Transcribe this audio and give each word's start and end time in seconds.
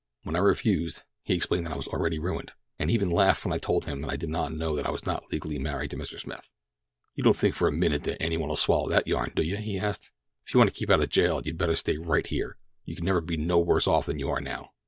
When 0.23 0.35
I 0.35 0.39
refused, 0.39 1.03
he 1.21 1.35
explained 1.35 1.67
that 1.67 1.73
I 1.73 1.75
was 1.75 1.87
already 1.87 2.17
ruined, 2.17 2.53
and 2.79 2.89
even 2.89 3.11
laughed 3.11 3.45
when 3.45 3.53
I 3.53 3.59
told 3.59 3.85
him 3.85 4.01
that 4.01 4.09
I 4.09 4.15
did 4.15 4.29
not 4.29 4.51
know 4.51 4.75
that 4.75 4.87
I 4.87 4.89
was 4.89 5.05
not 5.05 5.31
legally 5.31 5.59
married 5.59 5.91
to 5.91 5.95
Mr. 5.95 6.19
Smith. 6.19 6.51
'You 7.13 7.23
don't 7.23 7.37
think 7.37 7.53
for 7.53 7.67
a 7.67 7.71
minute 7.71 8.03
that 8.05 8.19
any 8.19 8.35
one'll 8.35 8.55
swallow 8.55 8.89
that 8.89 9.05
yarn, 9.07 9.31
do 9.35 9.43
you?' 9.43 9.57
he 9.57 9.77
asked. 9.77 10.09
'If 10.43 10.55
you 10.55 10.57
want 10.57 10.73
to 10.73 10.75
keep 10.75 10.89
out 10.89 11.03
of 11.03 11.09
jail 11.09 11.43
you'd 11.45 11.59
better 11.59 11.75
stay 11.75 11.99
right 11.99 12.25
here—you 12.25 12.95
can't 12.95 13.05
never 13.05 13.21
be 13.21 13.37
no 13.37 13.59
worse 13.59 13.85
off 13.85 14.07
than 14.07 14.17
you 14.17 14.31
are 14.31 14.41
now.' 14.41 14.71